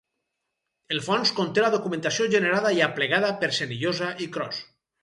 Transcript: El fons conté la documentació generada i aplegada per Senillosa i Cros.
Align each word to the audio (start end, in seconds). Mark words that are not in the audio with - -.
El 0.95 1.01
fons 1.07 1.33
conté 1.41 1.65
la 1.65 1.71
documentació 1.75 2.27
generada 2.35 2.75
i 2.81 2.85
aplegada 2.89 3.33
per 3.45 3.53
Senillosa 3.61 4.15
i 4.29 4.33
Cros. 4.39 4.69